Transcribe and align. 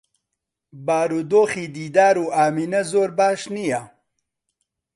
بارودۆخی 0.85 1.65
دیدار 1.75 2.15
و 2.23 2.25
ئامینە 2.37 2.81
زۆر 2.91 3.09
باش 3.17 3.41
نییە. 3.53 3.81